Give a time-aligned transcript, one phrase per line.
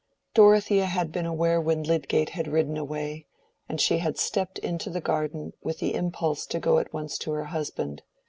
[0.33, 3.27] Dorothea had been aware when Lydgate had ridden away,
[3.69, 7.33] and she had stepped into the garden, with the impulse to go at once to
[7.33, 8.01] her husband.